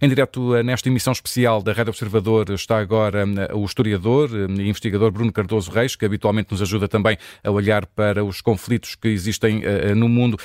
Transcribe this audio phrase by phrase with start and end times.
[0.00, 4.62] Em direto eh, nesta emissão especial da Rádio Observador está agora eh, o historiador e
[4.62, 8.94] eh, investigador Bruno Cardoso Reis, que habitualmente nos ajuda também a olhar para os conflitos
[8.94, 9.62] que existem
[9.96, 10.36] no mundo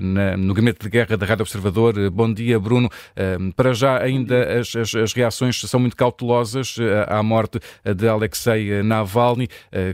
[0.00, 2.10] no gabinete de guerra da Rádio Observador.
[2.10, 2.88] Bom dia, Bruno.
[3.56, 6.76] Para já ainda as, as, as reações são muito cautelosas
[7.08, 9.48] à morte de Alexei Navalny.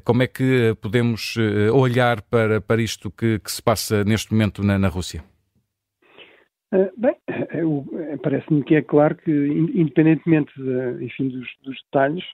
[0.04, 1.34] Como é que podemos
[1.72, 5.25] olhar para, para isto que, que se passa neste momento na, na Rússia?
[6.71, 12.25] Uh, bem, é, parece-me que é claro que, independentemente de, enfim, dos, dos, detalhes,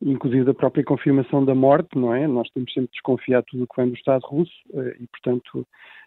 [0.00, 2.26] inclusive da própria confirmação da morte, não é?
[2.26, 5.66] Nós temos sempre desconfiado tudo o que vem do Estado russo uh, e, portanto,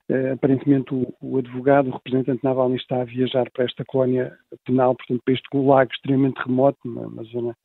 [0.09, 4.95] uh, aparentemente o, o, advogado, o representante Navalny está a viajar para esta colónia penal,
[4.95, 7.55] portanto, para este lago extremamente remoto, na, zona,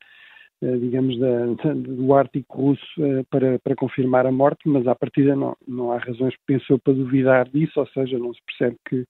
[0.61, 5.91] digamos, da, do Ártico russo, para, para confirmar a morte, mas à partida não, não
[5.91, 9.05] há razões, pensou, para duvidar disso, ou seja, não se percebe que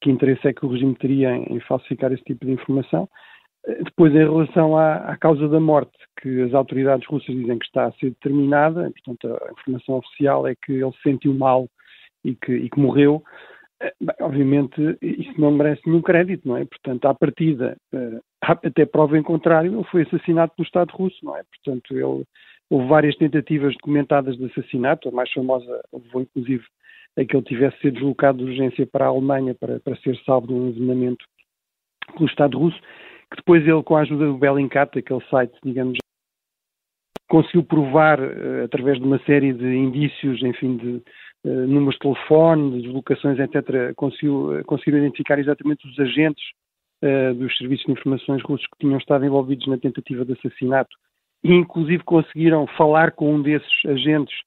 [0.00, 3.08] que interesse é que o regime teria em, em falsificar esse tipo de informação.
[3.66, 7.66] Eh, depois, em relação à, à, causa da morte, que as autoridades russas dizem que
[7.66, 11.68] está a ser determinada, portanto, a informação oficial é que ele se sentiu mal
[12.24, 13.22] e que, e que morreu.
[13.82, 16.64] Eh, bem, obviamente, isso não merece nenhum crédito, não é?
[16.64, 21.36] Portanto, à partida, eh, até prova em contrário, ele foi assassinado pelo Estado russo, não
[21.36, 21.42] é?
[21.44, 22.24] Portanto, ele,
[22.70, 26.64] houve várias tentativas documentadas de assassinato, a mais famosa levou inclusive
[27.18, 30.46] a que ele tivesse sido deslocado de urgência para a Alemanha para, para ser salvo
[30.46, 31.24] de um envenenamento
[32.14, 32.80] pelo Estado russo,
[33.30, 35.98] que depois ele, com a ajuda do Bellingcat, aquele site, digamos,
[37.28, 41.02] conseguiu provar, uh, através de uma série de indícios, enfim, de
[41.44, 46.44] uh, números de telefone, de deslocações, etc., conseguiu, uh, conseguiu identificar exatamente os agentes
[47.38, 50.94] dos serviços de informações russos que tinham estado envolvidos na tentativa de assassinato
[51.42, 54.44] e, inclusive, conseguiram falar com um desses agentes eh,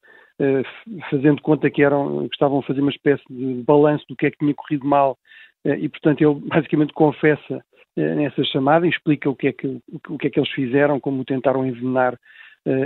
[1.10, 4.32] fazendo conta que, eram, que estavam a fazer uma espécie de balanço do que é
[4.32, 5.18] que tinha corrido mal,
[5.66, 7.64] eh, e portanto ele basicamente confessa
[7.96, 11.00] eh, nessa chamada e explica o que, é que, o que é que eles fizeram,
[11.00, 12.18] como tentaram envenenar,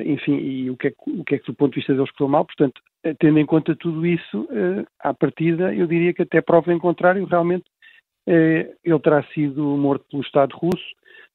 [0.07, 2.09] enfim, e o que, é que, o que é que do ponto de vista deles
[2.09, 2.43] correu mal.
[2.43, 2.81] Portanto,
[3.19, 4.49] tendo em conta tudo isso,
[4.99, 7.65] à partida, eu diria que até prova em contrário, realmente
[8.25, 10.83] ele terá sido morto pelo Estado russo,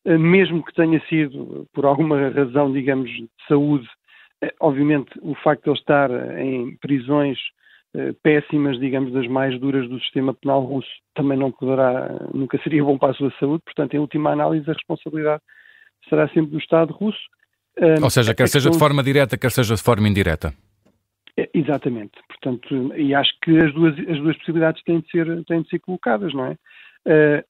[0.04, 3.88] mesmo que tenha sido por alguma razão, digamos, de saúde,
[4.60, 7.38] obviamente, o facto de ele estar em prisões
[7.94, 12.82] eh, péssimas, digamos, das mais duras do sistema penal russo, também não poderá, nunca seria
[12.82, 13.62] bom para a sua saúde.
[13.64, 15.42] Portanto, em última análise, a responsabilidade
[16.08, 17.20] será sempre do Estado russo.
[18.02, 20.52] Ou seja, quer seja de forma direta, quer seja de forma indireta.
[21.54, 22.12] Exatamente.
[22.28, 25.78] Portanto, e acho que as duas, as duas possibilidades têm de ser, têm de ser
[25.78, 26.52] colocadas, não é?
[27.06, 27.44] Uh,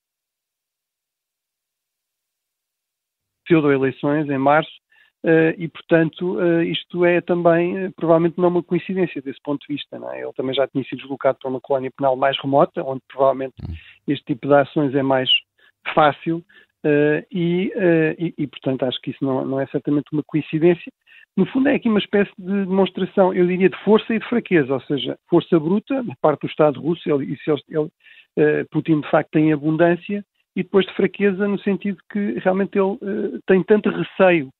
[3.45, 4.71] pseudo-eleições em março
[5.25, 9.75] Uh, e, portanto, uh, isto é também, uh, provavelmente, não uma coincidência desse ponto de
[9.75, 9.97] vista.
[10.15, 10.22] É?
[10.22, 13.72] Ele também já tinha sido deslocado para uma colónia penal mais remota, onde provavelmente hum.
[14.09, 15.31] este tipo de ações é mais
[15.94, 16.44] fácil,
[17.31, 17.72] e,
[18.19, 20.93] e, e, portanto, acho que isso não, não, é certamente uma coincidência.
[21.37, 24.75] No fundo, é aqui uma espécie de demonstração, eu diria, de força e de fraqueza,
[24.75, 29.31] ou seja, força bruta da parte do Estado russo, ele, isso ele, Putin de facto
[29.31, 30.25] tem abundância,
[30.56, 32.99] e depois de fraqueza no sentido que realmente ele
[33.47, 34.50] tem tanto receio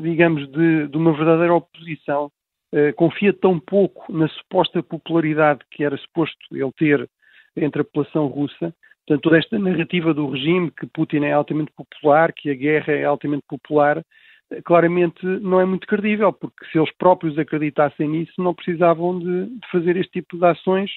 [0.00, 2.30] digamos, de, de, uma verdadeira oposição,
[2.72, 7.08] eh, confia tão pouco na suposta popularidade que era suposto ele ter
[7.56, 8.74] entre a população russa.
[9.06, 13.04] Portanto, toda esta narrativa do regime, que Putin é altamente popular, que a guerra é
[13.04, 14.04] altamente popular,
[14.50, 19.46] eh, claramente não é muito credível, porque se eles próprios acreditassem nisso, não precisavam de,
[19.46, 20.90] de fazer este tipo de ações,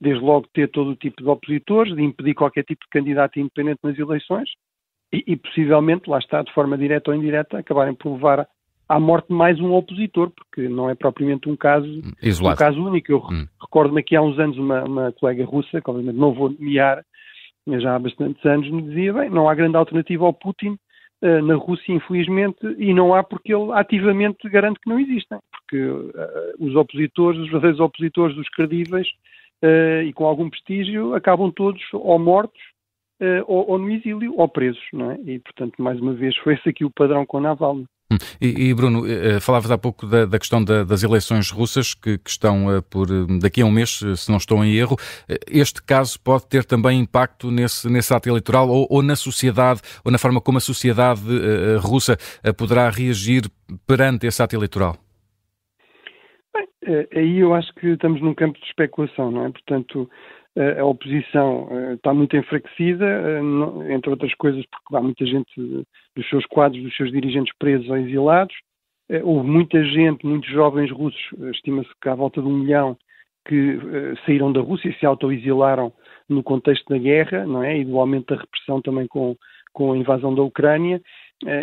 [0.00, 3.80] desde logo ter todo o tipo de opositores, de impedir qualquer tipo de candidato independente
[3.84, 4.50] nas eleições,
[5.12, 8.48] e, e, possivelmente, lá está, de forma direta ou indireta, acabarem por levar
[8.88, 12.54] à morte mais um opositor, porque não é propriamente um caso, Isolado.
[12.54, 13.12] um caso único.
[13.12, 13.46] Eu hum.
[13.60, 17.04] recordo-me aqui há uns anos uma, uma colega russa, que obviamente não vou nomear,
[17.66, 20.78] mas já há bastantes anos, me dizia, bem, não há grande alternativa ao Putin
[21.22, 25.78] uh, na Rússia, infelizmente, e não há porque ele ativamente garante que não existem, porque
[25.78, 26.12] uh,
[26.58, 29.08] os opositores, os verdadeiros opositores dos credíveis
[29.62, 32.60] uh, e com algum prestígio, acabam todos ou mortos
[33.22, 35.18] uh, ou, ou, no exílio ou presos, não é?
[35.24, 37.86] E, portanto, mais uma vez, foi esse aqui o padrão com Navalny.
[38.12, 38.16] Hum.
[38.40, 42.18] E, e, Bruno, eh, falavas há pouco da, da questão da, das eleições russas que,
[42.18, 43.06] que, estão por
[43.40, 44.96] daqui a um mês, se não estou em erro.
[45.50, 50.12] Este caso pode ter também impacto nesse, nesse ato eleitoral ou, ou na sociedade, ou
[50.12, 52.18] na forma como a sociedade uh, russa
[52.58, 53.44] poderá reagir
[53.86, 54.94] perante esse ato eleitoral?
[56.54, 59.50] Bem, aí eu acho que estamos num campo de especulação, não é?
[59.50, 60.10] Portanto,
[60.56, 65.50] a oposição eh, está muito enfraquecida, eh, entre outras coisas porque há muita gente
[66.14, 68.54] dos seus quadros, dos seus dirigentes presos ou exilados.
[69.08, 71.22] Eh, houve muita gente, muitos jovens russos,
[71.54, 72.96] estima-se que há volta de um milhão,
[73.48, 73.78] que
[74.24, 75.92] saíram da Rússia e se autoexilaram
[76.28, 77.78] no contexto da guerra, não é?
[77.78, 79.34] E do aumento da repressão também com,
[79.72, 81.02] com a invasão da Ucrânia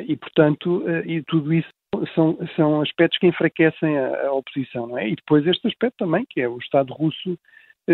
[0.05, 1.69] e, portanto, e tudo isso
[2.13, 5.07] são, são aspectos que enfraquecem a, a, oposição, não é?
[5.07, 7.39] E depois este aspecto também, que é o Estado russo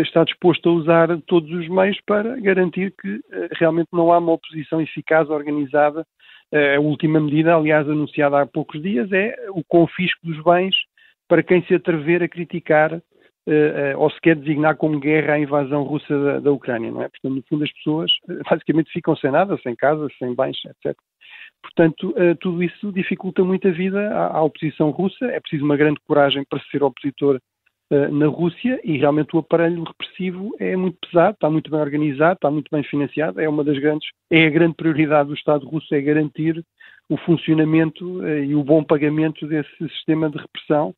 [0.02, 3.20] está disposto a usar todos os meios para garantir que
[3.52, 6.06] realmente não há uma oposição eficaz, organizada.
[6.76, 10.76] A última medida, aliás, anunciada há poucos dias, é o confisco dos bens
[11.28, 12.92] para quem se atrever a criticar
[13.46, 17.08] uh, ou se quer designar como guerra a invasão russa da, da, Ucrânia, não é?
[17.08, 18.12] Portanto, no fundo, as pessoas
[18.48, 20.96] basicamente ficam sem nada, sem casa, sem bens, etc.
[21.62, 25.26] Portanto, tudo isso dificulta muito a vida à, à, oposição russa.
[25.26, 27.40] É preciso uma grande coragem para ser opositor
[27.90, 32.50] na Rússia e realmente o aparelho repressivo é muito pesado, está muito bem organizado, está
[32.50, 33.40] muito bem financiado.
[33.40, 36.64] É uma das grandes, é a grande prioridade do Estado russo, é garantir
[37.08, 40.92] o funcionamento e o bom pagamento desse sistema de repressão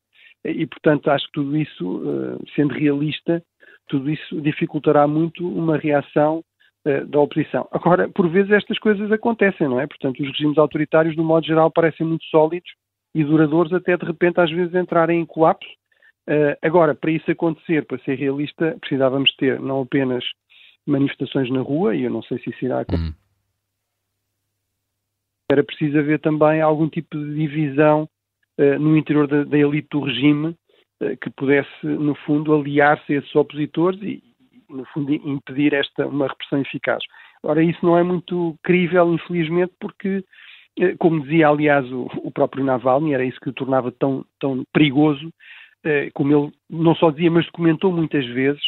[0.45, 3.43] e, portanto, acho que tudo isso, eh, sendo realista,
[3.89, 6.43] tudo isso dificultará muito uma reação
[6.85, 7.69] eh, da oposição.
[7.73, 9.87] Agora, por vezes estas coisas acontecem, não é?
[9.87, 12.71] Portanto, os regimes autoritários, no modo geral, parecem muito sólidos
[13.15, 15.69] e duradouros até de repente às vezes entrarem em colapso.
[16.29, 20.23] Uh, agora, para isso acontecer, para ser realista, precisávamos ter não apenas
[20.87, 23.15] manifestações na rua, e eu não sei se isso irá acontecer, uhum.
[25.51, 28.09] era preciso haver também algum tipo de divisão
[28.59, 30.49] eh, no interior da, da, elite do regime
[31.01, 34.21] uh, que pudesse, no fundo, aliar-se a esses opositores e,
[34.69, 37.01] no fundo, impedir esta uma repressão eficaz.
[37.45, 40.25] Ora, isso não é muito crível, infelizmente, porque,
[40.81, 44.65] uh, como dizia, aliás, o, o, próprio Navalny, era isso que o tornava tão, tão
[44.73, 45.31] perigoso,
[46.15, 48.63] como ele não só dizia, mas documentou muitas vezes,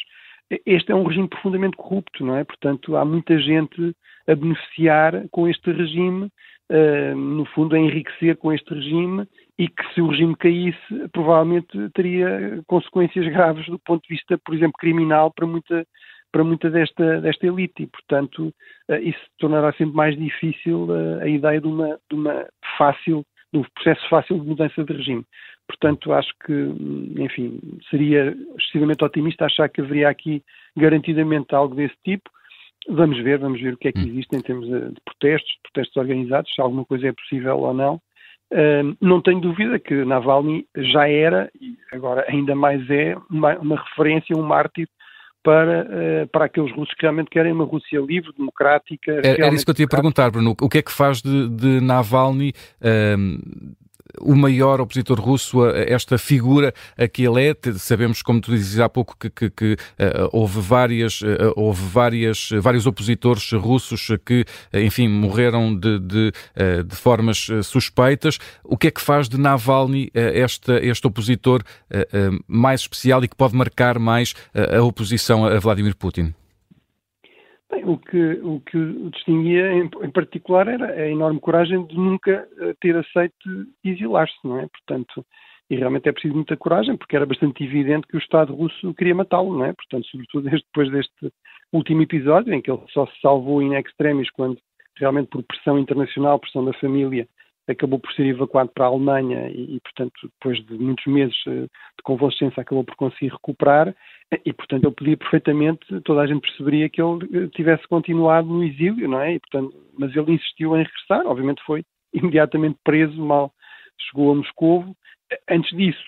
[0.67, 2.45] este é um regime profundamente corrupto, não é?
[2.45, 3.95] Portanto, há muita gente
[4.27, 6.29] a beneficiar com este regime,
[6.71, 9.27] uh, no fundo, a enriquecer com este regime
[9.59, 14.55] e que, se o regime caísse, provavelmente teria consequências graves do ponto de vista, por
[14.55, 15.87] exemplo, criminal para muita,
[16.33, 17.85] para muita desta, desta elite.
[17.85, 18.53] E, portanto,
[18.89, 20.89] uh, isso tornará sempre mais difícil
[21.23, 22.47] a ideia de uma, de uma
[22.77, 25.25] fácil, de um processo fácil de mudança de regime.
[25.71, 26.53] Portanto, acho que,
[27.23, 30.43] enfim, seria excessivamente otimista achar que haveria aqui
[30.77, 32.29] garantidamente algo desse tipo.
[32.89, 34.09] Vamos ver, vamos ver o que é que hum.
[34.09, 38.01] existe em termos de, protestos, protestos organizados, se alguma coisa é possível ou não.
[38.53, 43.77] Uh, não tenho dúvida que Navalny já era, e agora ainda mais é, uma, uma
[43.77, 44.89] referência, um mártir
[45.41, 49.13] para, uh, para aqueles russos que realmente querem uma Rússia livre, democrática.
[49.13, 50.57] Era, era isso que eu te ia perguntar, Bruno.
[50.61, 53.77] O que é que faz de, de Navalny uh,
[54.21, 57.55] o maior opositor russo a esta figura a que ele é.
[57.79, 62.51] Sabemos, como tu dizes há pouco, que, que, que uh, houve, várias, uh, houve várias,
[62.61, 68.39] vários opositores russos que, enfim, morreram de, de, uh, de, formas suspeitas.
[68.65, 71.63] O que é que faz de Navalny este, este opositor
[72.47, 76.35] mais especial e que pode marcar mais a oposição a Vladimir Putin?
[77.71, 82.49] Bem, o que, o que distinguia em, em, particular era a enorme coragem de nunca
[82.59, 83.49] eh, ter aceito
[83.85, 84.67] exilar-se, não é?
[84.67, 85.25] Portanto,
[85.71, 89.15] e realmente é preciso muita coragem, porque era bastante evidente que o Estado russo queria
[89.15, 89.73] matá-lo, não é?
[89.73, 91.33] Portanto, sobretudo depois deste
[91.73, 94.59] último episódio, em que ele só se salvou in extremis quando
[94.97, 97.29] realmente por pressão internacional, pressão da família,
[97.71, 101.63] acabou por ser evacuado para a Alemanha e, e, portanto, depois de muitos meses eh,
[101.63, 103.95] de convalescença, acabou por conseguir recuperar
[104.45, 108.63] e, portanto, ele podia perfeitamente, toda a gente perceberia que ele eh, tivesse continuado no
[108.63, 109.35] exílio, não é?
[109.35, 113.53] E, portanto, mas ele insistiu em regressar, obviamente foi imediatamente preso, mal
[114.09, 114.97] chegou a Moscovo.
[115.49, 116.03] Antes disso,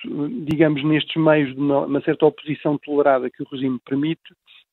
[0.47, 4.23] digamos, nestes meios de uma, uma certa oposição tolerada que o regime permite,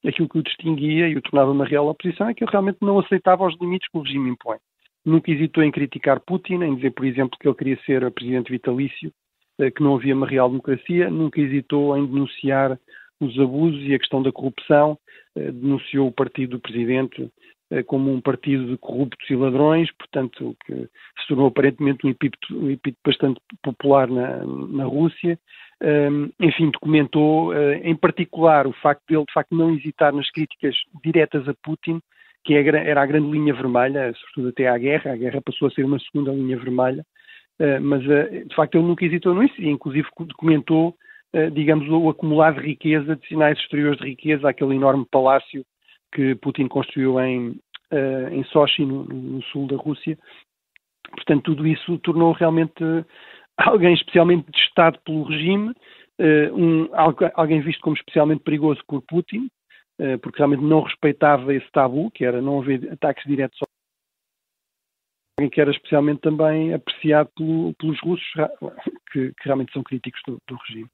[0.05, 3.00] aquilo que o distinguia e o tornava uma real oposição é que ele realmente não
[3.00, 4.58] aceitava os limites que o regime impõe.
[5.06, 9.12] Nunca hesitou em criticar Putin, em dizer, por exemplo, que ele queria ser presidente vitalício,
[9.60, 11.10] eh, que não havia uma real democracia.
[11.10, 12.77] Nunca hesitou em denunciar
[13.20, 14.98] os abusos e a questão da corrupção.
[15.36, 17.32] Eh, denunciou o partido do presidente
[17.72, 22.58] eh, como um partido de corruptos e ladrões, portanto, que se tornou aparentemente um epíteto,
[22.58, 22.75] um
[23.06, 25.39] bastante popular na, na Rússia.
[25.82, 30.29] Um, enfim, documentou, uh, em particular, o facto de ele, de facto, não hesitar nas
[30.29, 32.01] críticas diretas a Putin,
[32.43, 35.12] que é era a grande linha vermelha, sobretudo até à guerra.
[35.12, 37.05] A guerra passou a ser uma segunda linha vermelha,
[37.60, 40.96] eh, mas eh, de facto ele nunca hesitou nisso e inclusive documentou,
[41.34, 45.65] eh, digamos, o acumular de riqueza, de sinais exteriores de riqueza, aquele enorme palácio
[46.12, 47.60] que Putin construiu em,
[48.31, 50.17] em Sochi, no, no sul da Rússia.
[51.12, 52.84] Portanto, tudo isso tornou realmente
[53.55, 55.72] alguém especialmente testado pelo regime,
[56.51, 56.89] um,
[57.36, 59.50] alguém visto como especialmente perigoso por Putin,
[60.18, 63.60] porque realmente não respeitava esse tabu, que era não haver ataques diretos
[65.39, 68.27] alguém que era especialmente também apreciado pelo, pelos russos,
[69.12, 70.89] que, que, realmente são críticos do, do regime.